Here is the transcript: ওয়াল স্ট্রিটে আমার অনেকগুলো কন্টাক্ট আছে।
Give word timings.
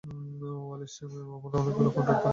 ওয়াল 0.03 0.81
স্ট্রিটে 0.85 1.19
আমার 1.27 1.51
অনেকগুলো 1.55 1.89
কন্টাক্ট 1.95 2.19
আছে। 2.19 2.29